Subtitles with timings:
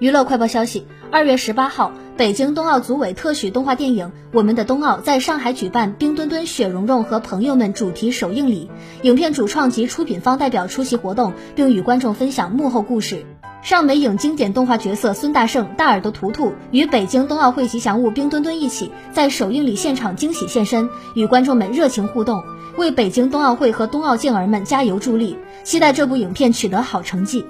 [0.00, 8.70] 娱乐快报消息：二月十八号，北京冬奥组委特许动画电影《我们的冬奥》在上海举办“冰墩墩、雪融融和朋友们”主题首映礼，
[9.02, 13.26] 影片主创及出品方代表出席活动，并与观众分享幕后故事。
[13.60, 22.44] 上美影经典动画角色孙大圣、大耳朵图图与北京冬奥会吉祥物冰墩墩一起在首映礼现场惊喜现身，与观众们热情互动，
[22.76, 25.36] 为北京冬奥会和冬奥健儿们加油助力。
[25.64, 27.44] 期待这部影片取得好成绩。